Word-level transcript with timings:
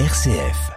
RCF. 0.00 0.72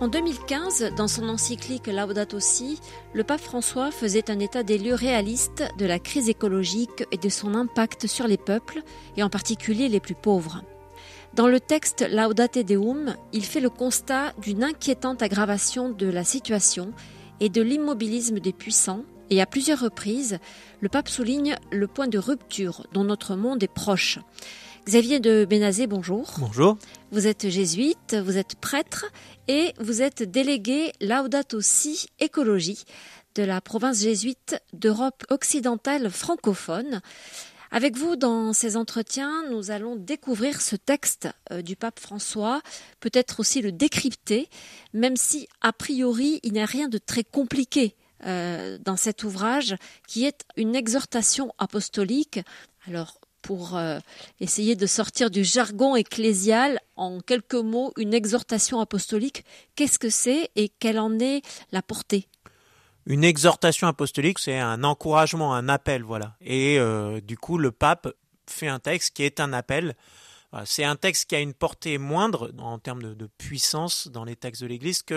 En 0.00 0.06
2015, 0.06 0.92
dans 0.96 1.08
son 1.08 1.28
encyclique 1.28 1.88
Laudato 1.88 2.38
Si, 2.38 2.78
le 3.14 3.24
pape 3.24 3.40
François 3.40 3.90
faisait 3.90 4.30
un 4.30 4.38
état 4.38 4.62
des 4.62 4.78
lieux 4.78 4.94
réaliste 4.94 5.64
de 5.76 5.86
la 5.86 5.98
crise 5.98 6.28
écologique 6.28 7.04
et 7.10 7.16
de 7.16 7.28
son 7.28 7.56
impact 7.56 8.06
sur 8.06 8.28
les 8.28 8.38
peuples, 8.38 8.82
et 9.16 9.24
en 9.24 9.28
particulier 9.28 9.88
les 9.88 9.98
plus 9.98 10.14
pauvres. 10.14 10.62
Dans 11.34 11.48
le 11.48 11.60
texte 11.60 12.06
Laudate 12.10 12.58
Deum, 12.58 13.16
il 13.32 13.44
fait 13.44 13.60
le 13.60 13.70
constat 13.70 14.34
d'une 14.42 14.62
inquiétante 14.62 15.22
aggravation 15.22 15.88
de 15.88 16.06
la 16.06 16.24
situation 16.24 16.92
et 17.40 17.48
de 17.48 17.62
l'immobilisme 17.62 18.38
des 18.38 18.52
puissants, 18.52 19.04
et 19.30 19.40
à 19.40 19.46
plusieurs 19.46 19.80
reprises, 19.80 20.38
le 20.80 20.90
pape 20.90 21.08
souligne 21.08 21.56
le 21.70 21.86
point 21.86 22.06
de 22.06 22.18
rupture 22.18 22.86
dont 22.92 23.04
notre 23.04 23.34
monde 23.34 23.62
est 23.62 23.72
proche. 23.72 24.18
Xavier 24.84 25.20
de 25.20 25.46
Bénazé, 25.48 25.86
bonjour. 25.86 26.34
Bonjour. 26.38 26.76
Vous 27.12 27.26
êtes 27.26 27.48
jésuite, 27.48 28.14
vous 28.14 28.36
êtes 28.36 28.56
prêtre 28.56 29.06
et 29.48 29.72
vous 29.80 30.02
êtes 30.02 30.22
délégué 30.22 30.92
Laudato 31.00 31.62
Si 31.62 32.08
Écologie 32.20 32.84
de 33.34 33.42
la 33.42 33.62
province 33.62 34.02
jésuite 34.02 34.60
d'Europe 34.74 35.24
occidentale 35.30 36.10
francophone. 36.10 37.00
Avec 37.74 37.96
vous, 37.96 38.16
dans 38.16 38.52
ces 38.52 38.76
entretiens, 38.76 39.44
nous 39.48 39.70
allons 39.70 39.96
découvrir 39.96 40.60
ce 40.60 40.76
texte 40.76 41.30
euh, 41.50 41.62
du 41.62 41.74
pape 41.74 41.98
François, 41.98 42.60
peut-être 43.00 43.40
aussi 43.40 43.62
le 43.62 43.72
décrypter, 43.72 44.50
même 44.92 45.16
si, 45.16 45.48
a 45.62 45.72
priori, 45.72 46.38
il 46.42 46.52
n'y 46.52 46.60
a 46.60 46.66
rien 46.66 46.88
de 46.88 46.98
très 46.98 47.24
compliqué 47.24 47.96
euh, 48.26 48.76
dans 48.84 48.98
cet 48.98 49.24
ouvrage, 49.24 49.74
qui 50.06 50.26
est 50.26 50.44
une 50.58 50.76
exhortation 50.76 51.54
apostolique. 51.56 52.40
Alors, 52.86 53.18
pour 53.40 53.78
euh, 53.78 54.00
essayer 54.38 54.76
de 54.76 54.86
sortir 54.86 55.30
du 55.30 55.42
jargon 55.42 55.96
ecclésial, 55.96 56.78
en 56.96 57.20
quelques 57.20 57.54
mots, 57.54 57.94
une 57.96 58.12
exhortation 58.12 58.80
apostolique, 58.80 59.46
qu'est-ce 59.76 59.98
que 59.98 60.10
c'est 60.10 60.50
et 60.56 60.68
quelle 60.68 60.98
en 60.98 61.18
est 61.18 61.40
la 61.72 61.80
portée? 61.80 62.28
Une 63.06 63.24
exhortation 63.24 63.86
apostolique, 63.86 64.38
c'est 64.38 64.58
un 64.58 64.84
encouragement, 64.84 65.54
un 65.54 65.68
appel, 65.68 66.02
voilà. 66.02 66.36
Et 66.40 66.78
euh, 66.78 67.20
du 67.20 67.36
coup, 67.36 67.58
le 67.58 67.72
pape 67.72 68.08
fait 68.48 68.68
un 68.68 68.78
texte 68.78 69.14
qui 69.14 69.22
est 69.24 69.40
un 69.40 69.52
appel. 69.52 69.96
C'est 70.66 70.84
un 70.84 70.96
texte 70.96 71.30
qui 71.30 71.34
a 71.34 71.40
une 71.40 71.54
portée 71.54 71.96
moindre 71.96 72.52
en 72.58 72.78
termes 72.78 73.14
de, 73.14 73.26
puissance 73.38 74.08
dans 74.08 74.22
les 74.22 74.36
textes 74.36 74.60
de 74.60 74.66
l'Église 74.66 75.02
que 75.02 75.14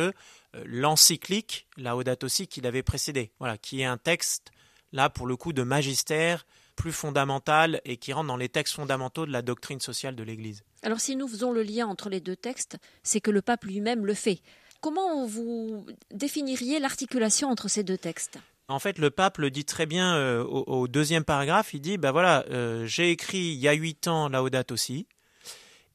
euh, 0.55 0.63
l'encyclique 0.65 1.67
Laudato 1.75 2.29
Si 2.29 2.47
qu'il 2.47 2.65
avait 2.65 2.83
précédé. 2.83 3.33
Voilà, 3.39 3.57
qui 3.57 3.81
est 3.81 3.85
un 3.85 3.97
texte 3.97 4.51
là 4.93 5.09
pour 5.09 5.27
le 5.27 5.35
coup 5.35 5.51
de 5.51 5.63
magistère 5.63 6.45
plus 6.75 6.91
fondamental 6.91 7.81
et 7.85 7.97
qui 7.97 8.13
rentre 8.13 8.27
dans 8.27 8.37
les 8.37 8.49
textes 8.49 8.75
fondamentaux 8.75 9.25
de 9.25 9.31
la 9.31 9.41
doctrine 9.41 9.79
sociale 9.79 10.15
de 10.15 10.23
l'Église. 10.23 10.63
Alors 10.83 10.99
si 10.99 11.15
nous 11.15 11.27
faisons 11.27 11.51
le 11.51 11.63
lien 11.63 11.87
entre 11.87 12.09
les 12.09 12.19
deux 12.19 12.35
textes, 12.35 12.77
c'est 13.03 13.21
que 13.21 13.31
le 13.31 13.41
pape 13.41 13.65
lui-même 13.65 14.05
le 14.05 14.13
fait. 14.13 14.41
Comment 14.85 15.25
vous 15.25 15.83
définiriez 16.13 16.77
l'articulation 16.77 17.49
entre 17.49 17.67
ces 17.67 17.83
deux 17.83 17.97
textes? 17.97 18.37
En 18.67 18.77
fait, 18.77 18.99
le 18.99 19.09
pape 19.09 19.39
le 19.39 19.49
dit 19.49 19.65
très 19.65 19.87
bien 19.87 20.15
euh, 20.15 20.43
au, 20.43 20.87
deuxième 20.87 21.23
paragraphe. 21.23 21.73
Il 21.73 21.81
dit, 21.81 21.97
ben 21.97 22.11
voilà, 22.11 22.45
euh, 22.51 22.85
j'ai 22.85 23.09
écrit 23.09 23.39
il 23.39 23.55
y 23.55 23.67
a 23.67 23.73
huit 23.73 24.07
ans 24.07 24.29
Laudato 24.29 24.75
aussi, 24.75 25.07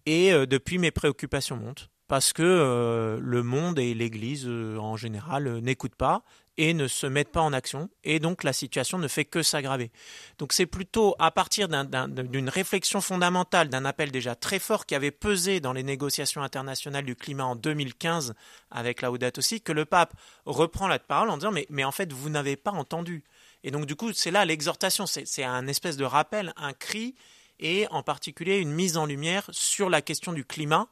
et 0.07 0.33
euh, 0.33 0.45
depuis 0.45 0.79
mes 0.79 0.91
préoccupations 0.91 1.55
montent 1.55 1.89
parce 2.09 2.33
que 2.33 3.21
le 3.23 3.43
monde 3.45 3.79
et 3.79 3.95
l'Église 3.95 4.49
en 4.49 4.97
général 4.97 5.61
n'écoutent 5.61 5.95
pas 5.95 6.25
et 6.61 6.75
ne 6.75 6.89
se 6.89 7.07
mettent 7.07 7.33
pas 7.33 7.41
en 7.41 7.55
action, 7.55 7.89
et 8.05 8.19
donc 8.19 8.45
la 8.45 8.53
situation 8.53 8.99
ne 8.99 9.09
fait 9.09 9.25
que 9.25 9.43
s'aggraver. 9.43 9.91
Donc 10.37 10.53
c'est 10.53 10.67
plutôt 10.67 11.17
à 11.19 11.31
partir 11.31 11.69
d'une 11.69 12.51
réflexion 12.51 13.01
fondamentale, 13.01 13.71
d'un 13.71 13.87
appel 13.87 14.11
déjà 14.11 14.35
très 14.35 14.59
fort 14.59 14.85
qui 14.85 14.95
avait 14.95 15.11
pesé 15.11 15.61
dans 15.61 15.73
les 15.73 15.83
négociations 15.83 16.43
internationales 16.43 17.07
du 17.07 17.17
climat 17.17 17.47
en 17.47 17.57
2015 17.57 18.35
avec 18.71 19.01
la 19.01 19.09
Laudato 19.09 19.39
aussi, 19.39 19.63
que 19.63 19.73
le 19.73 19.87
pape 19.87 20.13
reprend 20.45 20.87
la 20.87 20.99
parole 20.99 21.31
en 21.31 21.39
disant 21.39 21.51
mais, 21.51 21.67
mais 21.71 21.85
en 21.85 21.93
fait 21.93 22.13
vous 22.13 22.29
n'avez 22.29 22.57
pas 22.57 22.73
entendu. 22.73 23.25
Et 23.65 23.71
donc 23.71 23.87
du 23.87 23.97
coup 23.97 24.13
c'est 24.13 24.31
là 24.31 24.45
l'exhortation, 24.45 25.07
c'est 25.07 25.43
un 25.43 25.67
espèce 25.67 25.97
de 25.97 26.05
rappel, 26.05 26.53
un 26.59 26.75
cri, 26.75 27.15
et 27.59 27.87
en 27.91 28.03
particulier 28.03 28.59
une 28.59 28.73
mise 28.73 28.99
en 28.99 29.07
lumière 29.07 29.49
sur 29.51 29.89
la 29.89 30.03
question 30.03 30.35
du 30.35 30.45
climat, 30.45 30.89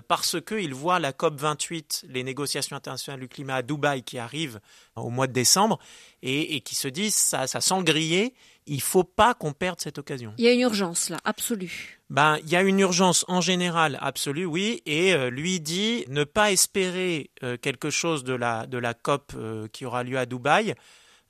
parce 0.00 0.40
qu'il 0.40 0.74
voit 0.74 0.98
la 0.98 1.12
COP 1.12 1.40
28, 1.40 2.06
les 2.08 2.24
négociations 2.24 2.76
internationales 2.76 3.20
du 3.20 3.28
climat 3.28 3.56
à 3.56 3.62
Dubaï 3.62 4.02
qui 4.02 4.18
arrivent 4.18 4.60
au 4.96 5.10
mois 5.10 5.26
de 5.26 5.32
décembre, 5.32 5.78
et, 6.22 6.60
qui 6.60 6.74
se 6.74 6.88
dit 6.88 7.10
ça, 7.10 7.46
ça 7.46 7.60
sent 7.60 7.82
griller, 7.82 8.34
il 8.66 8.80
faut 8.80 9.04
pas 9.04 9.34
qu'on 9.34 9.52
perde 9.52 9.80
cette 9.80 9.98
occasion. 9.98 10.34
Il 10.38 10.44
y 10.44 10.48
a 10.48 10.52
une 10.52 10.60
urgence 10.60 11.08
là, 11.08 11.18
absolue. 11.24 11.98
Ben, 12.10 12.38
il 12.44 12.50
y 12.50 12.56
a 12.56 12.62
une 12.62 12.78
urgence 12.78 13.24
en 13.26 13.40
général 13.40 13.98
absolue, 14.00 14.44
oui, 14.44 14.82
et 14.86 15.14
euh, 15.14 15.30
lui 15.30 15.60
dit 15.60 16.04
ne 16.08 16.24
pas 16.24 16.52
espérer 16.52 17.30
euh, 17.42 17.56
quelque 17.56 17.90
chose 17.90 18.22
de 18.22 18.34
la, 18.34 18.66
de 18.66 18.78
la 18.78 18.94
COP 18.94 19.34
qui 19.72 19.84
aura 19.84 20.04
lieu 20.04 20.18
à 20.18 20.26
Dubaï, 20.26 20.74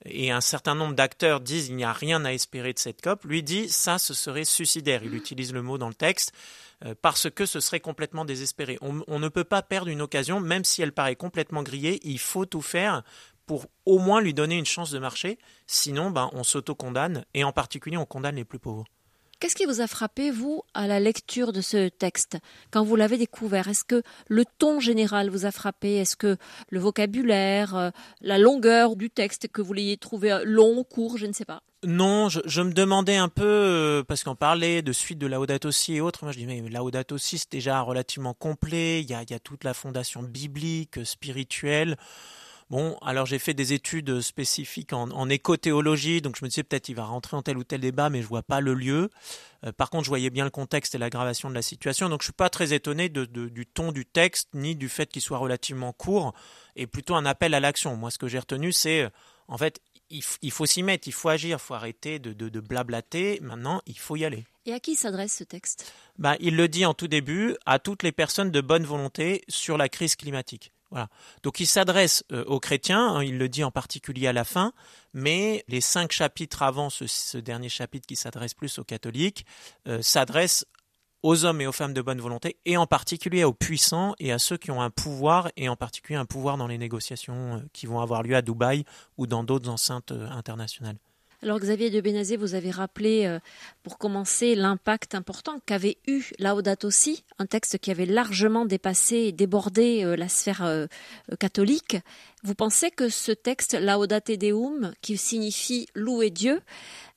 et 0.04 0.30
un 0.30 0.40
certain 0.40 0.74
nombre 0.74 0.94
d'acteurs 0.94 1.40
disent 1.40 1.68
il 1.68 1.76
n'y 1.76 1.84
a 1.84 1.92
rien 1.92 2.24
à 2.24 2.32
espérer 2.32 2.72
de 2.72 2.78
cette 2.78 3.00
COP, 3.02 3.24
lui 3.24 3.42
dit 3.42 3.68
ça, 3.68 3.98
ce 3.98 4.14
serait 4.14 4.44
suicidaire. 4.44 5.02
Il 5.04 5.14
utilise 5.14 5.52
le 5.52 5.62
mot 5.62 5.78
dans 5.78 5.88
le 5.88 5.94
texte 5.94 6.32
euh, 6.32 6.36
parce 7.00 7.30
que 7.30 7.46
ce 7.46 7.60
serait 7.60 7.80
complètement 7.80 8.24
désespéré. 8.24 8.78
On, 8.80 9.18
ne 9.18 9.28
peut 9.28 9.44
pas 9.44 9.62
perdre 9.62 9.88
une 9.88 10.02
occasion, 10.02 10.40
même 10.40 10.64
si 10.64 10.82
elle 10.82 10.92
paraît 10.92 11.16
complètement 11.16 11.62
grillée, 11.62 12.00
il 12.02 12.18
faut 12.18 12.46
tout 12.46 12.62
faire 12.62 13.02
pour 13.46 13.66
au 13.86 13.98
moins 13.98 14.20
lui 14.20 14.34
donner 14.34 14.56
une 14.56 14.66
chance 14.66 14.90
de 14.90 14.98
marcher, 14.98 15.38
sinon 15.66 16.10
ben, 16.10 16.30
on 16.32 16.44
s'auto-condamne, 16.44 17.24
et 17.34 17.44
en 17.44 17.52
particulier 17.52 17.96
on 17.96 18.06
condamne 18.06 18.36
les 18.36 18.44
plus 18.44 18.58
pauvres. 18.58 18.84
Qu'est-ce 19.42 19.56
qui 19.56 19.66
vous 19.66 19.80
a 19.80 19.88
frappé, 19.88 20.30
vous, 20.30 20.62
à 20.72 20.86
la 20.86 21.00
lecture 21.00 21.52
de 21.52 21.60
ce 21.60 21.88
texte, 21.88 22.38
quand 22.70 22.84
vous 22.84 22.94
l'avez 22.94 23.18
découvert? 23.18 23.66
Est-ce 23.66 23.82
que 23.82 24.04
le 24.28 24.44
ton 24.44 24.78
général 24.78 25.30
vous 25.30 25.46
a 25.46 25.50
frappé? 25.50 25.96
Est-ce 25.96 26.14
que 26.14 26.36
le 26.70 26.78
vocabulaire, 26.78 27.74
euh, 27.74 27.90
la 28.20 28.38
longueur 28.38 28.94
du 28.94 29.10
texte, 29.10 29.48
que 29.48 29.60
vous 29.60 29.72
l'ayez 29.72 29.96
trouvé 29.96 30.42
long, 30.44 30.84
court, 30.84 31.18
je 31.18 31.26
ne 31.26 31.32
sais 31.32 31.44
pas? 31.44 31.64
Non, 31.82 32.28
je, 32.28 32.60
me 32.62 32.70
demandais 32.72 33.16
un 33.16 33.28
peu, 33.28 33.42
euh, 33.42 34.04
parce 34.04 34.22
qu'on 34.22 34.36
parlait 34.36 34.80
de 34.80 34.92
suite 34.92 35.18
de 35.18 35.26
Laudato 35.26 35.72
Si 35.72 35.96
et 35.96 36.00
autres, 36.00 36.20
moi 36.22 36.30
je 36.30 36.38
dis, 36.38 36.46
mais 36.46 36.60
Laudato 36.60 37.18
Si 37.18 37.38
c'est 37.38 37.50
déjà 37.50 37.80
relativement 37.80 38.34
complet, 38.34 39.00
il 39.00 39.10
y 39.10 39.14
a, 39.14 39.22
il 39.22 39.30
y 39.32 39.34
a 39.34 39.40
toute 39.40 39.64
la 39.64 39.74
fondation 39.74 40.22
biblique, 40.22 41.04
spirituelle. 41.04 41.96
Bon, 42.72 42.96
alors 43.02 43.26
j'ai 43.26 43.38
fait 43.38 43.52
des 43.52 43.74
études 43.74 44.22
spécifiques 44.22 44.94
en, 44.94 45.10
en 45.10 45.28
éco-théologie, 45.28 46.22
donc 46.22 46.36
je 46.38 46.42
me 46.42 46.48
disais 46.48 46.62
peut-être 46.62 46.88
il 46.88 46.94
va 46.94 47.04
rentrer 47.04 47.36
en 47.36 47.42
tel 47.42 47.58
ou 47.58 47.64
tel 47.64 47.82
débat, 47.82 48.08
mais 48.08 48.22
je 48.22 48.26
vois 48.26 48.42
pas 48.42 48.62
le 48.62 48.72
lieu. 48.72 49.10
Euh, 49.66 49.72
par 49.72 49.90
contre, 49.90 50.04
je 50.04 50.08
voyais 50.08 50.30
bien 50.30 50.44
le 50.44 50.50
contexte 50.50 50.94
et 50.94 50.98
l'aggravation 50.98 51.50
de 51.50 51.54
la 51.54 51.60
situation, 51.60 52.08
donc 52.08 52.22
je 52.22 52.28
suis 52.28 52.32
pas 52.32 52.48
très 52.48 52.72
étonné 52.72 53.10
de, 53.10 53.26
du 53.26 53.66
ton 53.66 53.92
du 53.92 54.06
texte, 54.06 54.48
ni 54.54 54.74
du 54.74 54.88
fait 54.88 55.04
qu'il 55.04 55.20
soit 55.20 55.36
relativement 55.36 55.92
court, 55.92 56.32
et 56.74 56.86
plutôt 56.86 57.14
un 57.14 57.26
appel 57.26 57.52
à 57.52 57.60
l'action. 57.60 57.94
Moi, 57.94 58.10
ce 58.10 58.16
que 58.16 58.26
j'ai 58.26 58.38
retenu, 58.38 58.72
c'est 58.72 59.06
en 59.48 59.58
fait 59.58 59.82
il, 60.08 60.50
faut 60.50 60.64
s'y 60.64 60.82
mettre, 60.82 61.08
il 61.08 61.12
faut 61.12 61.28
agir, 61.28 61.58
il 61.58 61.62
faut 61.62 61.74
arrêter 61.74 62.18
de, 62.20 62.32
de, 62.32 62.60
blablater. 62.60 63.38
Maintenant, 63.42 63.82
il 63.86 63.98
faut 63.98 64.16
y 64.16 64.24
aller. 64.24 64.46
Et 64.64 64.72
à 64.72 64.80
qui 64.80 64.94
s'adresse 64.94 65.34
ce 65.34 65.44
texte? 65.44 65.92
Ben, 66.18 66.36
Il 66.40 66.56
le 66.56 66.68
dit 66.68 66.86
en 66.86 66.94
tout 66.94 67.08
début 67.08 67.54
à 67.66 67.78
toutes 67.78 68.02
les 68.02 68.12
personnes 68.12 68.50
de 68.50 68.60
bonne 68.62 68.84
volonté 68.84 69.42
sur 69.48 69.76
la 69.76 69.90
crise 69.90 70.16
climatique. 70.16 70.72
Donc 71.42 71.60
il 71.60 71.66
s'adresse 71.66 72.24
euh, 72.32 72.44
aux 72.44 72.60
chrétiens, 72.60 73.16
hein, 73.16 73.24
il 73.24 73.38
le 73.38 73.48
dit 73.48 73.64
en 73.64 73.70
particulier 73.70 74.26
à 74.26 74.32
la 74.32 74.44
fin, 74.44 74.72
mais 75.12 75.64
les 75.68 75.80
cinq 75.80 76.12
chapitres 76.12 76.62
avant 76.62 76.90
ce, 76.90 77.38
dernier 77.38 77.68
chapitre 77.68 78.06
qui 78.06 78.16
s'adresse 78.16 78.54
plus 78.54 78.78
aux 78.78 78.84
catholiques 78.84 79.46
euh, 79.88 80.02
s'adressent 80.02 80.66
aux 81.22 81.44
hommes 81.44 81.60
et 81.60 81.66
aux 81.68 81.72
femmes 81.72 81.94
de 81.94 82.02
bonne 82.02 82.20
volonté, 82.20 82.56
et 82.64 82.76
en 82.76 82.86
particulier 82.86 83.44
aux 83.44 83.52
puissants 83.52 84.14
et 84.18 84.32
à 84.32 84.40
ceux 84.40 84.56
qui 84.56 84.72
ont 84.72 84.82
un 84.82 84.90
pouvoir, 84.90 85.50
et 85.56 85.68
en 85.68 85.76
particulier 85.76 86.18
un 86.18 86.24
pouvoir 86.24 86.56
dans 86.56 86.66
les 86.66 86.78
négociations 86.78 87.56
euh, 87.56 87.60
qui 87.72 87.86
vont 87.86 88.00
avoir 88.00 88.22
lieu 88.22 88.34
à 88.34 88.42
Dubaï 88.42 88.84
ou 89.18 89.26
dans 89.26 89.44
d'autres 89.44 89.68
enceintes 89.68 90.12
internationales. 90.12 90.98
Alors 91.42 91.58
Xavier 91.58 91.90
de 91.90 92.00
Bénazé, 92.00 92.36
vous 92.36 92.54
avez 92.54 92.70
rappelé 92.70 93.26
euh, 93.26 93.38
pour 93.82 93.98
commencer 93.98 94.54
l'impact 94.54 95.14
important 95.14 95.60
qu'avait 95.66 95.98
eu 96.06 96.24
Laudato 96.38 96.90
Si, 96.90 97.24
un 97.38 97.46
texte 97.46 97.78
qui 97.78 97.90
avait 97.90 98.06
largement 98.06 98.64
dépassé 98.64 99.16
et 99.16 99.32
débordé 99.32 100.04
la 100.16 100.28
sphère 100.28 100.86
catholique. 101.40 101.96
Vous 102.44 102.54
pensez 102.54 102.90
que 102.90 103.08
ce 103.08 103.32
texte 103.32 103.76
Laudate 103.80 104.32
Deum, 104.32 104.92
qui 105.00 105.16
signifie 105.16 105.86
louer 105.94 106.30
Dieu, 106.30 106.60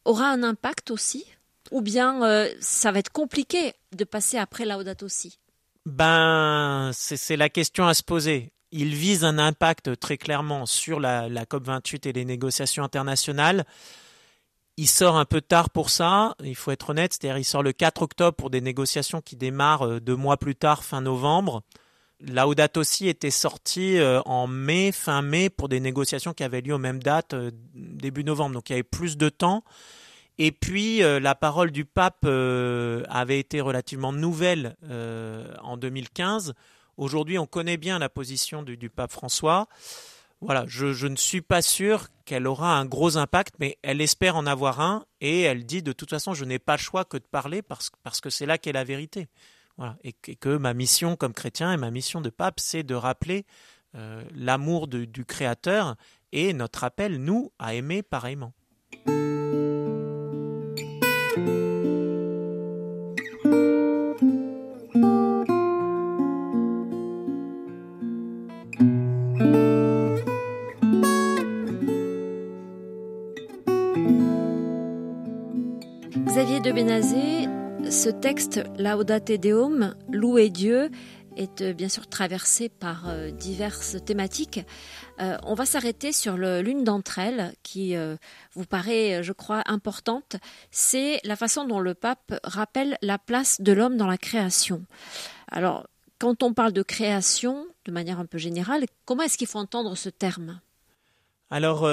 aura 0.05 0.29
un 0.29 0.43
impact 0.43 0.91
aussi? 0.91 1.25
Ou 1.71 1.81
bien 1.81 2.23
euh, 2.23 2.51
ça 2.59 2.91
va 2.91 2.99
être 2.99 3.11
compliqué 3.11 3.73
de 3.95 4.03
passer 4.03 4.37
après 4.37 4.65
Laudato 4.65 5.07
Si? 5.07 5.39
Ben, 5.85 6.91
c'est 6.93 7.37
la 7.37 7.49
question 7.49 7.87
à 7.87 7.93
se 7.93 8.03
poser. 8.03 8.51
Il 8.71 8.93
vise 8.93 9.23
un 9.23 9.37
impact 9.37 9.99
très 9.99 10.17
clairement 10.17 10.65
sur 10.65 10.99
la, 10.99 11.29
COP28 11.29 12.09
et 12.09 12.13
les 12.13 12.25
négociations 12.25 12.83
internationales. 12.83 13.65
Il 14.77 14.87
sort 14.87 15.15
un 15.15 15.25
peu 15.25 15.39
tard 15.39 15.69
pour 15.69 15.89
ça, 15.89 16.35
il 16.43 16.55
faut 16.55 16.71
être 16.71 16.89
honnête, 16.89 17.13
c'est-à-dire 17.13 17.37
il 17.37 17.45
sort 17.45 17.63
le 17.63 17.71
4 17.71 18.01
octobre 18.01 18.35
pour 18.35 18.49
des 18.49 18.59
négociations 18.59 19.21
qui 19.21 19.35
démarrent 19.37 19.87
euh, 19.87 19.99
deux 20.01 20.15
mois 20.15 20.37
plus 20.37 20.55
tard, 20.55 20.83
fin 20.83 21.01
novembre. 21.01 21.63
Laudato 22.21 22.83
Si 22.83 23.07
était 23.07 23.31
sorti 23.31 23.97
en 24.25 24.47
mai, 24.47 24.93
fin 24.93 25.21
mai, 25.21 25.49
pour 25.49 25.67
des 25.67 25.81
négociations 25.81 26.33
qui 26.33 26.43
avaient 26.43 26.61
lieu 26.61 26.73
aux 26.73 26.79
mêmes 26.79 27.03
dates, 27.03 27.35
début 27.73 28.23
novembre. 28.23 28.55
Donc 28.55 28.69
il 28.69 28.73
y 28.73 28.75
avait 28.75 28.83
plus 28.83 29.17
de 29.17 29.27
temps. 29.27 29.65
Et 30.37 30.53
puis 30.53 30.99
la 30.99 31.35
parole 31.35 31.71
du 31.71 31.83
pape 31.83 32.25
avait 32.25 33.37
été 33.37 33.59
relativement 33.59 34.13
nouvelle 34.13 34.77
en 35.61 35.75
2015. 35.75 36.53
Aujourd'hui, 36.95 37.37
on 37.37 37.45
connaît 37.45 37.77
bien 37.77 37.99
la 37.99 38.07
position 38.07 38.63
du 38.63 38.89
pape 38.89 39.11
François 39.11 39.67
voilà, 40.45 40.63
je, 40.67 41.07
ne 41.07 41.15
suis 41.15 41.41
pas 41.41 41.61
sûr 41.61 42.07
qu'elle 42.23 42.47
aura 42.47 42.77
un 42.77 42.85
gros 42.85 43.17
impact, 43.17 43.55
mais 43.59 43.77
elle 43.81 43.99
espère 43.99 44.35
en 44.35 44.45
avoir 44.45 44.79
un 44.79 45.05
et 45.19 45.41
elle 45.41 45.65
dit 45.65 45.81
de 45.81 45.91
toute 45.91 46.09
façon, 46.09 46.33
je 46.33 46.45
n'ai 46.45 46.59
pas 46.59 46.73
le 46.73 46.81
choix 46.81 47.03
que 47.03 47.17
de 47.17 47.23
parler 47.23 47.61
parce, 47.61 47.89
que 48.21 48.29
c'est 48.29 48.45
là 48.45 48.57
qu'est 48.57 48.71
la 48.71 48.83
vérité. 48.83 49.27
Et, 50.03 50.13
que 50.13 50.55
ma 50.55 50.73
mission 50.73 51.15
comme 51.15 51.33
chrétien 51.33 51.73
et 51.73 51.77
ma 51.77 51.91
mission 51.91 52.21
de 52.21 52.29
pape, 52.29 52.59
c'est 52.59 52.83
de 52.83 52.95
rappeler 52.95 53.45
euh, 53.95 54.23
l'amour 54.33 54.87
du 54.87 55.25
Créateur 55.25 55.95
et 56.31 56.53
notre 56.53 56.83
appel, 56.83 57.17
nous, 57.17 57.51
à 57.59 57.73
aimer 57.73 58.03
pareillement. 58.03 58.53
Ce 78.05 78.11
texte 78.11 78.61
Laudate 78.77 79.31
Deum, 79.31 79.95
louer 80.11 80.51
Dieu, 80.51 80.91
est 81.37 81.61
euh, 81.61 81.73
bien 81.73 81.89
sûr 81.89 82.05
traversé 82.05 82.69
par 82.69 83.09
euh, 83.09 83.31
diverses 83.31 83.97
thématiques. 84.05 84.59
Euh, 85.19 85.39
on 85.41 85.55
va 85.55 85.65
s'arrêter 85.65 86.11
sur 86.11 86.37
l'une 86.37 86.83
d'entre 86.83 87.17
elles 87.17 87.55
qui 87.63 87.95
vous 88.53 88.65
paraît, 88.65 89.23
je 89.23 89.33
crois, 89.33 89.63
importante. 89.65 90.35
C'est 90.69 91.19
la 91.23 91.35
façon 91.35 91.65
dont 91.65 91.79
le 91.79 91.95
pape 91.95 92.39
rappelle 92.43 92.99
la 93.01 93.17
place 93.17 93.59
de 93.59 93.71
l'homme 93.71 93.97
dans 93.97 94.05
la 94.05 94.19
création. 94.19 94.85
Alors, 95.47 95.87
quand 96.19 96.43
on 96.43 96.53
parle 96.53 96.73
de 96.73 96.83
création, 96.83 97.65
de 97.85 97.91
manière 97.91 98.19
un 98.19 98.27
peu 98.27 98.37
générale, 98.37 98.85
comment 99.05 99.23
est-ce 99.23 99.39
qu'il 99.39 99.47
faut 99.47 99.57
entendre 99.57 99.95
ce 99.97 100.09
terme? 100.09 100.59
Alors, 101.49 101.89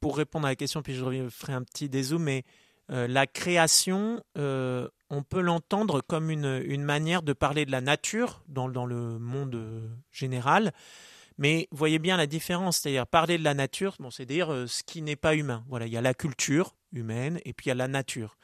pour 0.00 0.16
répondre 0.16 0.46
à 0.46 0.50
la 0.50 0.56
question, 0.56 0.82
puis 0.82 0.96
je 0.96 1.28
ferai 1.28 1.52
un 1.52 1.62
petit 1.62 1.88
dézoom, 1.88 2.24
mais 2.24 2.44
euh, 2.90 3.08
la 3.08 3.26
création, 3.26 4.22
euh, 4.38 4.88
on 5.10 5.22
peut 5.22 5.40
l'entendre 5.40 6.00
comme 6.02 6.30
une, 6.30 6.82
manière 6.84 7.22
de 7.22 7.32
parler 7.32 7.66
de 7.66 7.72
la 7.72 7.80
nature 7.80 8.42
dans, 8.48 8.66
le 8.68 9.18
monde 9.18 9.54
euh, 9.56 9.88
général. 10.12 10.72
Mais 11.38 11.68
voyez 11.70 11.98
bien 11.98 12.16
la 12.16 12.26
différence, 12.26 12.78
c'est-à-dire 12.78 13.06
parler 13.06 13.38
de 13.38 13.44
la 13.44 13.54
nature, 13.54 13.96
bon, 13.98 14.10
c'est 14.10 14.24
dire 14.24 14.48
ce 14.66 14.82
qui 14.82 15.02
n'est 15.02 15.16
pas 15.16 15.34
humain. 15.34 15.64
Voilà, 15.68 15.86
il 15.86 15.92
y 15.92 15.96
a 15.98 16.00
la 16.00 16.14
culture 16.14 16.74
humaine 16.92 17.40
et 17.44 17.52
puis 17.52 17.66
il 17.66 17.68
y 17.68 17.72
a 17.72 17.74
la 17.74 17.88
nature. 17.88 18.38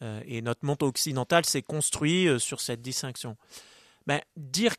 et 0.00 0.40
notre 0.40 0.64
monde 0.64 0.82
occidental 0.82 1.44
s'est 1.44 1.60
construit 1.60 2.28
sur 2.40 2.62
cette 2.62 2.80
distinction. 2.80 3.36
Ben, 4.06 4.22
dire 4.36 4.72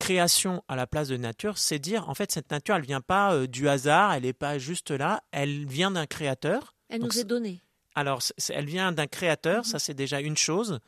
création 0.00 0.64
à 0.66 0.74
la 0.74 0.88
place 0.88 1.06
de 1.06 1.16
nature, 1.16 1.58
c'est 1.58 1.78
dire 1.78 2.08
en 2.08 2.14
fait 2.14 2.32
cette 2.32 2.50
nature, 2.50 2.74
elle 2.74 2.82
vient 2.82 3.00
pas 3.00 3.46
du 3.46 3.68
hasard, 3.68 4.12
elle 4.14 4.24
n'est 4.24 4.32
pas 4.32 4.58
juste 4.58 4.90
là, 4.90 5.22
elle 5.30 5.66
vient 5.66 5.92
d'un 5.92 6.06
créateur. 6.06 6.74
Elle 6.88 7.02
nous 7.02 7.20
est 7.20 7.24
donnée. 7.24 7.60
Alors, 7.94 8.22
elle 8.48 8.66
vient 8.66 8.92
d'un 8.92 9.06
créateur, 9.06 9.64
ça 9.64 9.78
c'est 9.78 9.94
déjà 9.94 10.20
une 10.20 10.36
chose. 10.36 10.80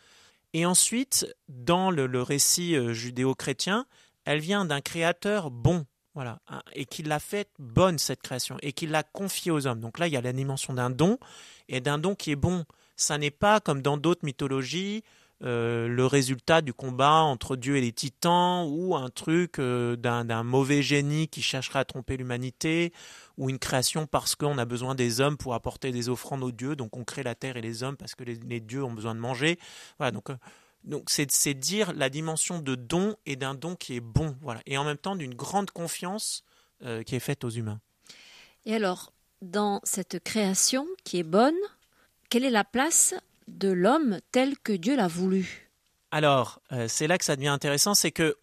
Et 0.52 0.66
ensuite, 0.66 1.26
dans 1.48 1.90
le, 1.90 2.22
récit 2.22 2.76
euh, 2.76 2.92
judéo-chrétien, 2.92 3.86
elle 4.24 4.40
vient 4.40 4.64
d'un 4.64 4.80
créateur 4.80 5.50
bon, 5.50 5.86
voilà, 6.14 6.40
et 6.74 6.84
qui 6.84 7.02
l'a 7.02 7.18
fait 7.18 7.48
bonne 7.58 7.98
cette 7.98 8.20
création, 8.20 8.56
et 8.60 8.72
qui 8.72 8.86
l'a 8.86 9.02
confiée 9.02 9.50
aux 9.50 9.66
hommes. 9.66 9.80
Donc 9.80 9.98
là, 9.98 10.06
il 10.06 10.12
y 10.12 10.16
a 10.16 10.20
la 10.20 10.32
dimension 10.32 10.74
d'un 10.74 10.90
don, 10.90 11.18
et 11.68 11.80
d'un 11.80 11.98
don 11.98 12.14
qui 12.14 12.30
est 12.30 12.36
bon. 12.36 12.64
Ça 12.96 13.18
n'est 13.18 13.30
pas 13.30 13.60
comme 13.60 13.82
dans 13.82 13.96
d'autres 13.96 14.24
mythologies 14.24 15.02
euh, 15.44 15.88
le 15.88 16.06
résultat 16.06 16.62
du 16.62 16.72
combat 16.72 17.22
entre 17.22 17.56
Dieu 17.56 17.76
et 17.76 17.80
les 17.80 17.92
titans, 17.92 18.64
ou 18.70 18.94
un 18.94 19.10
truc 19.10 19.58
euh, 19.58 19.96
d'un 19.96 20.42
mauvais 20.44 20.82
génie 20.82 21.26
qui 21.26 21.42
chercherait 21.42 21.80
à 21.80 21.84
tromper 21.84 22.16
l'humanité, 22.16 22.92
ou 23.38 23.50
une 23.50 23.58
création 23.58 24.06
parce 24.06 24.36
qu'on 24.36 24.56
a 24.58 24.64
besoin 24.64 24.94
des 24.94 25.20
hommes 25.20 25.36
pour 25.36 25.54
apporter 25.54 25.90
des 25.90 26.08
offrandes 26.08 26.44
aux 26.44 26.52
dieux, 26.52 26.76
donc 26.76 26.96
on 26.96 27.02
crée 27.02 27.24
la 27.24 27.34
terre 27.34 27.56
et 27.56 27.60
les 27.60 27.82
hommes 27.82 27.96
parce 27.96 28.14
que 28.14 28.22
les, 28.22 28.60
dieux 28.60 28.84
ont 28.84 28.92
besoin 28.92 29.16
de 29.16 29.20
manger. 29.20 29.58
Voilà, 29.98 30.12
donc 30.12 30.30
euh, 30.30 31.00
c'est 31.08 31.54
dire 31.54 31.92
la 31.92 32.08
dimension 32.08 32.60
de 32.60 32.76
don 32.76 33.16
et 33.26 33.34
d'un 33.34 33.54
don 33.54 33.74
qui 33.74 33.96
est 33.96 34.00
bon, 34.00 34.36
voilà, 34.42 34.60
et 34.66 34.78
en 34.78 34.84
même 34.84 34.96
temps 34.96 35.16
d'une 35.16 35.34
grande 35.34 35.70
confiance 35.70 36.44
qui 37.06 37.14
est 37.14 37.20
faite 37.20 37.44
aux 37.44 37.50
humains. 37.50 37.78
Et 38.64 38.74
alors, 38.74 39.12
dans 39.40 39.80
cette 39.84 40.22
création 40.24 40.84
qui 41.04 41.18
est 41.18 41.24
bonne, 41.24 41.54
quelle 42.28 42.44
est 42.44 42.50
la 42.50 42.64
place 42.64 43.14
de 43.52 43.68
l'homme 43.68 44.18
tel 44.32 44.58
que 44.58 44.72
Dieu 44.72 44.96
l'a 44.96 45.08
voulu. 45.08 45.70
Alors, 46.10 46.60
euh, 46.72 46.88
c'est 46.88 47.06
là 47.06 47.16
que 47.16 47.24
ça 47.24 47.36
devient 47.36 47.48
intéressant, 47.48 47.94
c'est 47.94 48.10
que 48.10 48.36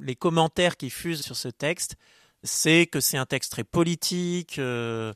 les 0.00 0.16
commentaires 0.16 0.76
qui 0.76 0.90
fusent 0.90 1.22
sur 1.22 1.36
ce 1.36 1.48
texte, 1.48 1.96
c'est 2.42 2.86
que 2.86 3.00
c'est 3.00 3.16
un 3.16 3.26
texte 3.26 3.52
très 3.52 3.64
politique, 3.64 4.58
euh, 4.58 5.14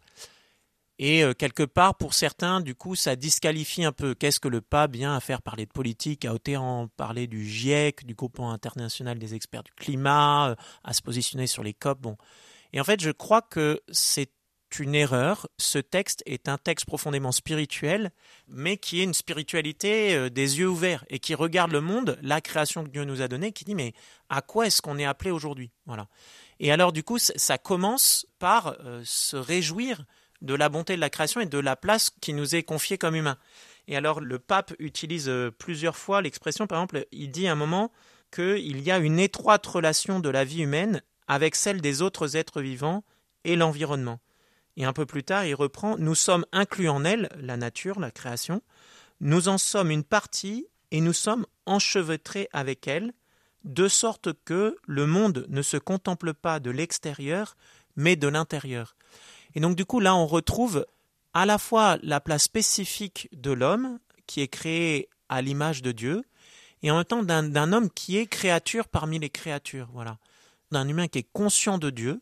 et 0.99 1.25
euh, 1.25 1.35
quelque 1.35 1.63
part, 1.63 1.97
pour 1.97 2.15
certains, 2.15 2.61
du 2.61 2.75
coup, 2.75 2.95
ça 2.95 3.17
disqualifie 3.17 3.85
un 3.85 3.93
peu. 3.93 4.15
Qu'est-ce 4.15 4.41
que 4.41 4.49
le 4.49 4.61
pape 4.61 4.93
vient 4.95 5.17
à 5.17 5.21
faire 5.21 5.43
parler 5.43 5.67
de 5.67 5.73
politique, 5.73 6.25
à 6.25 6.35
en 6.59 6.89
parler 6.89 7.27
du 7.27 7.45
GIEC, 7.45 8.07
du 8.07 8.15
groupe 8.15 8.39
international 8.41 9.19
des 9.19 9.35
experts 9.35 9.65
du 9.65 9.73
climat, 9.73 10.55
à 10.85 10.93
se 10.93 11.03
positionner 11.03 11.47
sur 11.47 11.63
les 11.65 11.75
COP. 11.75 12.01
Bon. 12.01 12.17
Et 12.73 12.81
en 12.81 12.85
fait, 12.85 13.01
je 13.01 13.11
crois 13.11 13.43
que 13.43 13.81
c'est 13.91 14.31
une 14.79 14.95
erreur. 14.95 15.49
Ce 15.59 15.79
texte 15.79 16.23
est 16.27 16.49
un 16.49 16.59
texte 16.59 16.87
profondément 16.87 17.33
spirituel, 17.33 18.11
mais 18.49 18.77
qui 18.77 19.01
est 19.01 19.05
une 19.05 19.15
spiritualité 19.15 20.15
euh, 20.15 20.31
des 20.31 20.59
yeux 20.59 20.69
ouverts 20.69 21.05
et 21.09 21.19
qui 21.19 21.35
regarde 21.35 21.73
le 21.73 21.81
monde, 21.81 22.19
la 22.23 22.41
création 22.41 22.85
que 22.85 22.91
Dieu 22.91 23.05
nous 23.05 23.23
a 23.23 23.29
donnée, 23.29 23.53
qui 23.53 23.65
dit 23.65 23.75
mais 23.75 23.93
à 24.29 24.43
quoi 24.43 24.67
est-ce 24.67 24.83
qu'on 24.83 24.99
est 24.99 25.05
appelé 25.05 25.31
aujourd'hui? 25.31 25.71
Voilà. 25.87 26.09
Et 26.61 26.73
alors 26.73 26.93
du 26.93 27.03
coup, 27.03 27.19
ça 27.19 27.59
commence 27.59 28.27
par 28.39 28.77
euh, 28.81 29.03
se 29.05 29.37
réjouir 29.37 30.05
de 30.41 30.55
la 30.55 30.69
bonté 30.69 30.97
de 30.97 31.01
la 31.01 31.11
création 31.11 31.41
et 31.41 31.47
de 31.47 31.59
la 31.59 31.77
place 31.77 32.11
qui 32.21 32.33
nous 32.35 32.55
est 32.55 32.63
confiée 32.63 32.99
comme 32.99 33.15
humains. 33.15 33.39
Et 33.89 33.97
alors 33.97 34.21
le 34.21 34.39
pape 34.39 34.73
utilise 34.79 35.29
euh, 35.29 35.51
plusieurs 35.51 35.97
fois 35.97 36.23
l'expression, 36.23 36.67
par 36.67 36.79
exemple, 36.79 37.07
il 37.13 37.31
dit 37.31 37.47
à 37.47 37.53
un 37.53 37.57
moment 37.57 37.93
qu'il 38.33 38.81
y 38.81 38.91
a 38.91 38.99
une 38.99 39.19
étroite 39.19 39.67
relation 39.67 40.21
de 40.21 40.29
la 40.29 40.45
vie 40.45 40.63
humaine 40.63 41.03
avec 41.29 41.55
celle 41.55 41.81
des 41.81 42.03
autres 42.03 42.37
êtres 42.37 42.61
vivants 42.61 43.05
et 43.45 43.57
l'environnement. 43.57 44.21
Et 44.77 44.85
un 44.85 44.93
peu 44.93 45.07
plus 45.07 45.25
tard, 45.25 45.45
il 45.45 45.55
reprend 45.55 45.97
Nous 45.99 46.15
sommes 46.15 46.47
inclus 46.53 46.89
en 46.89 47.05
elle, 47.05 47.29
la 47.39 47.57
nature, 47.57 48.01
la 48.01 48.11
création, 48.11 48.63
nous 49.21 49.49
en 49.49 49.59
sommes 49.59 49.91
une 49.91 50.05
partie 50.05 50.67
et 50.91 51.01
nous 51.01 51.13
sommes 51.13 51.47
enchevêtrés 51.67 52.49
avec 52.53 52.89
elle, 52.89 53.13
de 53.65 53.87
sorte 53.87 54.31
que 54.45 54.77
le 54.87 55.07
monde 55.07 55.47
ne 55.49 55.63
se 55.63 55.77
contemple 55.77 56.35
pas 56.35 56.59
de 56.59 56.71
l'extérieur, 56.71 57.57
mais 57.97 58.17
de 58.17 58.27
l'intérieur. 58.29 58.97
Et 59.55 59.61
donc 59.61 59.77
du 59.77 59.85
coup, 59.85 60.01
là, 60.01 60.17
on 60.17 60.27
retrouve 60.27 60.87
à 61.35 61.47
la 61.47 61.59
fois 61.59 61.99
la 62.03 62.21
place 62.21 62.45
spécifique 62.45 63.29
de 63.33 63.53
l'homme, 63.53 63.99
qui 64.27 64.41
est 64.41 64.49
créé 64.49 65.09
à 65.29 65.41
l'image 65.41 65.83
de 65.83 65.93
Dieu, 65.93 66.25
et 66.83 66.91
en 66.91 66.97
même 66.97 67.05
temps 67.05 67.23
d'un 67.23 67.73
homme 67.73 67.91
qui 67.91 68.17
est 68.17 68.27
créature 68.27 68.89
parmi 68.89 69.19
les 69.19 69.31
créatures, 69.31 69.89
voilà, 69.93 70.19
d'un 70.73 70.89
humain 70.89 71.07
qui 71.07 71.19
est 71.19 71.29
conscient 71.33 71.79
de 71.79 71.91
Dieu, 71.91 72.21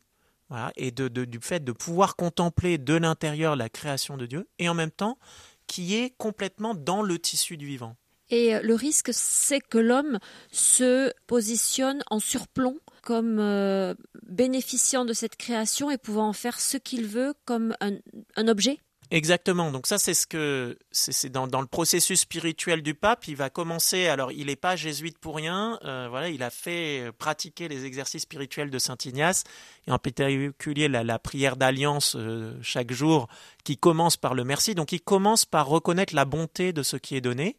et 0.76 0.90
de, 0.90 1.09
du 1.09 1.38
fait 1.40 1.64
de 1.64 1.73
pouvoir 1.73 2.16
contempler 2.16 2.78
de 2.78 2.95
l'intérieur 2.95 3.57
la 3.57 3.69
création 3.69 4.16
de 4.16 4.26
Dieu, 4.26 4.49
et 4.59 4.69
en 4.69 4.75
même 4.75 4.90
temps 4.90 5.19
qui 5.66 5.95
est 5.95 6.11
complètement 6.16 6.75
dans 6.75 7.02
le 7.02 7.19
tissu 7.19 7.57
du 7.57 7.66
vivant. 7.66 7.97
Et 8.28 8.54
euh, 8.54 8.61
le 8.62 8.75
risque, 8.75 9.11
c'est 9.12 9.61
que 9.61 9.78
l'homme 9.78 10.19
se 10.50 11.12
positionne 11.26 12.02
en 12.11 12.19
surplomb 12.19 12.78
comme 13.02 13.38
euh, 13.38 13.95
bénéficiant 14.23 15.04
de 15.04 15.12
cette 15.12 15.37
création 15.37 15.90
et 15.90 15.99
pouvant 15.99 16.28
en 16.28 16.33
faire 16.33 16.61
ce 16.61 16.76
qu'il 16.76 17.07
veut 17.07 17.35
comme 17.45 17.75
un 17.80 18.49
objet 18.49 18.80
Exactement. 19.12 19.72
Donc 19.72 19.88
ça, 19.88 19.98
c'est 19.98 20.14
ce 20.14 20.24
que 20.24 20.78
c'est 20.92 21.30
dans, 21.30 21.46
le 21.46 21.66
processus 21.66 22.20
spirituel 22.20 22.82
du 22.82 22.94
pape. 22.94 23.26
Il 23.26 23.34
va 23.34 23.50
commencer. 23.50 24.06
Alors, 24.06 24.30
il 24.30 24.46
n'est 24.46 24.56
pas 24.56 24.76
jésuite 24.76 25.18
pour 25.18 25.34
rien. 25.34 25.80
Euh, 25.84 26.06
voilà, 26.08 26.28
il 26.28 26.44
a 26.44 26.50
fait 26.50 27.10
pratiquer 27.18 27.66
les 27.66 27.86
exercices 27.86 28.22
spirituels 28.22 28.70
de 28.70 28.78
saint 28.78 28.96
Ignace 29.04 29.42
et 29.88 29.90
en 29.90 29.98
particulier 29.98 30.86
la, 30.86 31.02
la 31.02 31.18
prière 31.18 31.56
d'alliance 31.56 32.14
euh, 32.16 32.56
chaque 32.62 32.92
jour, 32.92 33.26
qui 33.64 33.76
commence 33.76 34.16
par 34.16 34.34
le 34.34 34.44
merci. 34.44 34.76
Donc, 34.76 34.92
il 34.92 35.00
commence 35.00 35.44
par 35.44 35.66
reconnaître 35.66 36.14
la 36.14 36.24
bonté 36.24 36.72
de 36.72 36.84
ce 36.84 36.96
qui 36.96 37.16
est 37.16 37.20
donné 37.20 37.56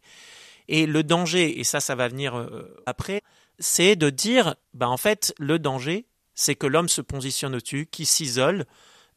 et 0.68 0.86
le 0.86 1.02
danger. 1.02 1.60
Et 1.60 1.64
ça, 1.64 1.80
ça 1.80 1.94
va 1.94 2.08
venir 2.08 2.34
euh, 2.34 2.74
après. 2.86 3.22
C'est 3.58 3.94
de 3.94 4.08
dire, 4.08 4.56
bah 4.72 4.88
en 4.88 4.96
fait, 4.96 5.34
le 5.38 5.58
danger, 5.58 6.06
c'est 6.34 6.54
que 6.54 6.66
l'homme 6.66 6.88
se 6.88 7.02
positionne 7.02 7.54
au-dessus, 7.54 7.86
qui 7.90 8.06
s'isole. 8.06 8.64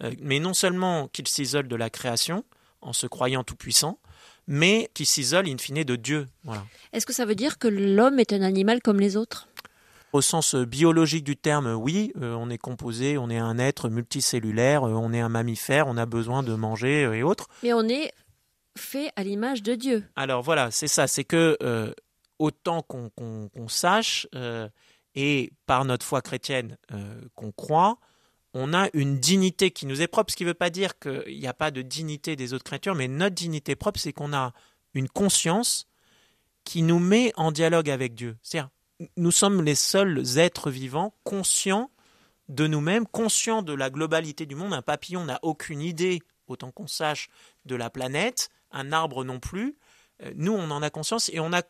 Euh, 0.04 0.12
mais 0.20 0.40
non 0.40 0.54
seulement 0.54 1.08
qu'il 1.08 1.28
s'isole 1.28 1.68
de 1.68 1.76
la 1.76 1.90
création 1.90 2.44
en 2.82 2.94
se 2.94 3.08
croyant 3.08 3.44
tout-puissant, 3.44 4.00
mais 4.48 4.90
qu'il 4.94 5.06
s'isole 5.06 5.48
in 5.48 5.58
fine 5.58 5.84
de 5.84 5.96
Dieu. 5.96 6.28
Est-ce 6.94 7.06
que 7.06 7.14
ça 7.14 7.26
veut 7.26 7.36
dire 7.36 7.58
que 7.58 7.68
l'homme 7.68 8.20
est 8.20 8.34
un 8.34 8.42
animal 8.42 8.82
comme 8.82 9.00
les 9.00 9.18
autres? 9.18 9.48
Au 10.14 10.22
sens 10.22 10.56
biologique 10.56 11.24
du 11.24 11.36
terme, 11.36 11.74
oui, 11.74 12.14
on 12.16 12.50
est 12.50 12.58
composé, 12.58 13.18
on 13.18 13.30
est 13.30 13.40
un 13.40 13.58
être 13.58 13.90
multicellulaire, 13.90 14.84
on 14.84 15.12
est 15.14 15.20
un 15.20 15.30
mammifère, 15.30 15.88
on 15.88 15.98
a 15.98 16.06
besoin 16.06 16.44
de 16.44 16.54
manger 16.54 17.02
et 17.02 17.24
autres. 17.24 17.48
Mais 17.64 17.74
on 17.74 17.90
est 17.90 18.12
fait 18.78 19.12
à 19.16 19.24
l'image 19.24 19.64
de 19.64 19.74
Dieu. 19.76 20.04
Alors 20.16 20.44
voilà, 20.44 20.70
c'est 20.70 20.88
ça, 20.88 21.08
c'est 21.08 21.24
que 21.24 21.58
autant 22.38 22.82
qu'on 22.84 23.68
sache, 23.68 24.28
et 25.16 25.52
par 25.66 25.86
notre 25.86 26.06
foi 26.06 26.22
chrétienne 26.22 26.78
qu'on 27.34 27.52
croit, 27.52 27.98
on 28.58 28.74
a 28.74 28.90
une 28.94 29.20
dignité 29.20 29.70
qui 29.72 29.86
nous 29.86 30.02
est 30.02 30.08
propre, 30.08 30.32
ce 30.32 30.38
qui 30.38 30.44
ne 30.46 30.50
veut 30.50 30.54
pas 30.54 30.70
dire 30.70 30.98
qu'il 30.98 31.38
n'y 31.38 31.46
a 31.46 31.54
pas 31.54 31.72
de 31.72 31.82
dignité 31.82 32.38
des 32.38 32.54
autres 32.54 32.64
créatures, 32.64 32.96
mais 32.96 33.10
notre 33.10 33.36
dignité 33.36 33.76
propre, 33.76 34.00
c'est 34.00 34.14
qu'on 34.14 34.32
a 34.32 34.54
une 34.94 35.10
conscience 35.10 35.88
qui 36.64 36.82
nous 36.82 37.00
met 37.00 37.34
en 37.36 37.52
dialogue 37.52 37.90
avec 37.90 38.16
Dieu. 38.16 38.38
C'est-à-dire, 38.42 38.70
nous 39.18 39.32
sommes 39.32 39.62
les 39.62 39.76
seuls 39.76 40.38
êtres 40.38 40.72
vivants 40.72 41.14
conscients 41.26 41.92
de 42.48 42.66
nous-mêmes, 42.66 43.06
conscients 43.06 43.62
de 43.62 43.74
la 43.74 43.90
globalité 43.90 44.46
du 44.46 44.56
monde. 44.56 44.74
Un 44.74 44.82
papillon 44.82 45.26
n'a 45.26 45.40
aucune 45.42 45.82
idée, 45.82 46.22
autant 46.48 46.72
qu'on 46.72 46.88
sache, 46.88 47.28
de 47.66 47.76
la 47.76 47.90
planète, 47.90 48.50
un 48.72 48.94
arbre 48.94 49.26
non 49.26 49.42
plus. 49.42 49.76
Euh, 50.24 50.32
nous, 50.36 50.54
on 50.54 50.72
en 50.72 50.82
a 50.82 50.90
conscience 50.90 51.30
et 51.34 51.42
on 51.42 51.52
a 51.52 51.62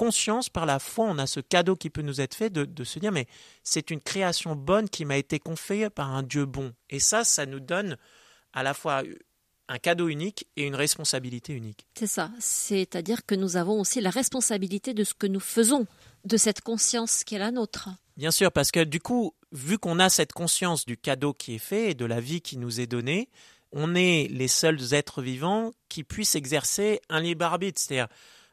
conscience, 0.00 0.48
par 0.48 0.64
la 0.64 0.78
foi, 0.78 1.04
on 1.04 1.18
a 1.18 1.26
ce 1.26 1.40
cadeau 1.40 1.76
qui 1.76 1.90
peut 1.90 2.00
nous 2.00 2.22
être 2.22 2.34
fait 2.34 2.48
de, 2.48 2.84
se 2.84 2.98
dire, 2.98 3.12
mais 3.12 3.26
c'est 3.62 3.90
une 3.90 4.00
création 4.00 4.56
bonne 4.56 4.88
qui 4.88 5.04
m'a 5.04 5.18
été 5.18 5.38
confiée 5.38 5.90
par 5.90 6.10
un 6.16 6.22
Dieu 6.22 6.46
bon. 6.46 6.72
Et 6.88 6.98
ça, 6.98 7.22
ça 7.22 7.44
nous 7.44 7.60
donne 7.60 7.98
à 8.54 8.62
la 8.62 8.72
fois 8.72 9.02
un 9.68 9.76
cadeau 9.78 10.08
unique 10.08 10.48
et 10.56 10.62
une 10.62 10.74
responsabilité 10.74 11.52
unique. 11.52 11.86
C'est 11.98 12.06
ça, 12.06 12.30
c'est-à-dire 12.38 13.26
que 13.26 13.34
nous 13.34 13.58
avons 13.58 13.78
aussi 13.78 14.00
la 14.00 14.08
responsabilité 14.08 14.94
de 14.94 15.04
ce 15.04 15.12
que 15.12 15.26
nous 15.26 15.38
faisons, 15.38 15.86
de 16.24 16.38
cette 16.38 16.62
conscience 16.62 17.22
qui 17.22 17.34
est 17.34 17.38
la 17.38 17.50
nôtre. 17.50 17.90
Bien 18.16 18.30
sûr, 18.30 18.50
parce 18.52 18.70
que 18.70 18.82
du 18.82 19.00
coup, 19.00 19.34
vu 19.52 19.76
qu'on 19.76 19.98
a 19.98 20.08
cette 20.08 20.32
conscience 20.32 20.86
du 20.86 20.96
cadeau 20.96 21.34
qui 21.34 21.56
est 21.56 21.58
fait 21.58 21.90
et 21.90 21.94
de 21.94 22.06
la 22.06 22.20
vie 22.20 22.40
qui 22.40 22.56
nous 22.56 22.80
est 22.80 22.86
donnée, 22.86 23.28
on 23.70 23.94
est 23.94 24.28
les 24.30 24.48
seuls 24.48 24.94
êtres 24.94 25.20
vivants 25.20 25.72
qui 25.90 26.04
puissent 26.04 26.36
exercer 26.36 27.02
un 27.10 27.20
libre 27.20 27.44
arbitre. 27.44 27.78
C'est-à-dire, 27.78 28.08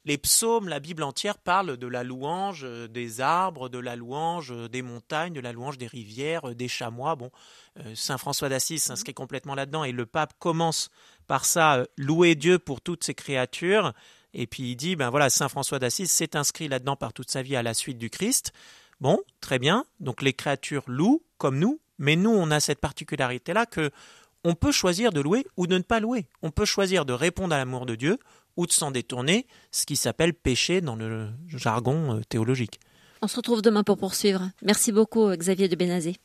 les 0.07 0.17
psaumes, 0.17 0.69
la 0.69 0.79
Bible 0.79 1.03
entière 1.03 1.37
parle 1.37 1.75
de 1.75 1.85
la 1.85 2.03
louange 2.03 2.61
euh, 2.63 2.87
des 2.87 3.19
arbres, 3.19 3.67
de 3.67 3.77
la 3.77 3.97
louange 3.97 4.53
euh, 4.53 4.69
des 4.69 4.81
montagnes, 4.81 5.33
de 5.33 5.41
la 5.41 5.51
louange 5.51 5.77
des 5.77 5.85
rivières, 5.85 6.49
euh, 6.49 6.55
des 6.55 6.69
chamois. 6.69 7.15
Bon, 7.15 7.29
Saint 7.93 8.17
François 8.17 8.49
d'Assise 8.49 8.81
s'inscrit 8.81 9.13
complètement 9.13 9.53
là-dedans 9.53 9.83
et 9.83 9.91
le 9.91 10.05
pape 10.05 10.33
commence 10.39 10.89
par 11.27 11.45
ça, 11.45 11.85
louer 11.97 12.35
Dieu 12.35 12.57
pour 12.57 12.79
toutes 12.81 13.03
ses 13.03 13.13
créatures. 13.13 13.93
Et 14.33 14.47
puis 14.47 14.71
il 14.71 14.75
dit, 14.77 14.95
ben 14.95 15.09
voilà, 15.09 15.29
Saint 15.29 15.49
François 15.49 15.77
d'Assise 15.77 16.09
s'est 16.09 16.35
inscrit 16.35 16.69
là-dedans 16.69 16.95
par 16.95 17.11
toute 17.11 17.29
sa 17.29 17.41
vie 17.41 17.55
à 17.55 17.61
la 17.61 17.73
suite 17.73 17.97
du 17.97 18.09
Christ. 18.09 18.53
Bon, 19.01 19.19
très 19.41 19.59
bien. 19.59 19.85
Donc 19.99 20.21
les 20.21 20.33
créatures 20.33 20.83
louent 20.87 21.21
comme 21.37 21.59
nous, 21.59 21.79
mais 21.99 22.15
nous 22.15 22.31
on 22.31 22.49
a 22.49 22.61
cette 22.61 22.79
particularité-là 22.79 23.65
que 23.65 23.91
on 24.43 24.55
peut 24.55 24.71
choisir 24.71 25.11
de 25.11 25.19
louer 25.19 25.45
ou 25.57 25.67
de 25.67 25.77
ne 25.77 25.83
pas 25.83 25.99
louer. 25.99 26.27
On 26.41 26.51
peut 26.51 26.65
choisir 26.65 27.05
de 27.05 27.13
répondre 27.13 27.53
à 27.53 27.57
l'amour 27.57 27.85
de 27.85 27.95
Dieu 27.95 28.17
ou 28.57 28.65
de 28.65 28.71
s'en 28.71 28.91
détourner, 28.91 29.47
ce 29.71 29.85
qui 29.85 29.95
s'appelle 29.95 30.33
péché 30.33 30.81
dans 30.81 30.95
le 30.95 31.29
jargon 31.47 32.17
euh, 32.17 32.21
théologique. 32.27 32.79
On 33.21 33.27
se 33.27 33.37
retrouve 33.37 33.61
demain 33.61 33.83
pour 33.83 33.97
poursuivre. 33.97 34.49
Merci 34.61 34.91
beaucoup 34.91 35.29
Xavier 35.35 35.67
de 35.67 35.75
Bénazé. 35.75 36.17